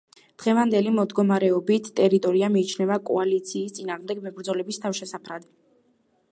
დრევანდელი 0.43 0.93
მდგომარეობით 0.99 1.89
ტერიტორია 1.99 2.49
მიიჩნევა 2.55 2.99
კოალიციის 3.11 3.77
წინააღმდეგ 3.79 4.25
მებრძოლების 4.27 4.85
თავშესაფრად. 4.87 5.51